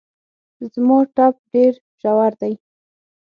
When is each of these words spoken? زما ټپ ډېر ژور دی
زما 0.73 0.99
ټپ 1.15 1.33
ډېر 1.51 1.73
ژور 2.01 2.31
دی 2.41 2.53